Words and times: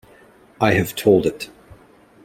I 0.59 0.73
have 0.73 0.95
told 0.95 1.27
it. 1.27 1.51